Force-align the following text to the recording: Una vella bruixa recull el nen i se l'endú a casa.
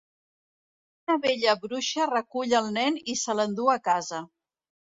Una 1.07 1.17
vella 1.25 1.53
bruixa 1.67 2.09
recull 2.13 2.57
el 2.63 2.73
nen 2.81 2.99
i 3.15 3.17
se 3.27 3.39
l'endú 3.41 3.71
a 3.77 3.79
casa. 3.93 4.27